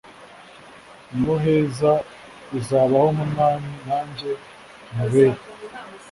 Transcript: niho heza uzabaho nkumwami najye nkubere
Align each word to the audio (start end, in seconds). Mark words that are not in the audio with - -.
niho 1.11 1.35
heza 1.43 1.91
uzabaho 2.57 3.07
nkumwami 3.15 3.71
najye 3.85 4.31
nkubere 4.91 5.39